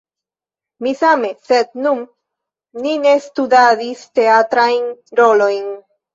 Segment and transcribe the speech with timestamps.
[0.85, 1.99] Mi same, sed nun
[2.87, 4.91] ni ne studadis teatrajn
[5.23, 5.71] rolojn.